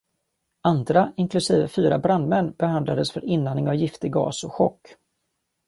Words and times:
Andra, 0.69 1.03
inklusive 1.23 1.67
fyra 1.67 1.99
brandmän, 1.99 2.51
behandlades 2.51 3.11
för 3.11 3.25
inandning 3.25 3.67
av 3.67 3.75
giftig 3.75 4.11
gas 4.13 4.43
och 4.43 4.53
chock. 4.53 4.95